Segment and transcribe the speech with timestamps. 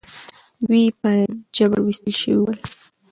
[0.67, 1.09] دوی په
[1.55, 2.57] جبر ویستل شوي ول.